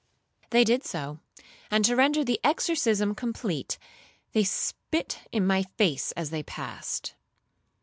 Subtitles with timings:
[0.49, 1.19] They did so;
[1.69, 3.77] and to render the exorcism complete,
[4.31, 7.13] they spit in my face as they passed.